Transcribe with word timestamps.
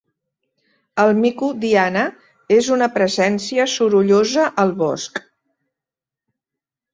El 1.01 1.11
mico 1.25 1.49
Diana 1.65 2.05
és 2.55 2.69
una 2.77 2.87
presència 2.95 3.67
sorollosa 3.75 4.49
al 4.65 4.75
bosc. 4.81 5.23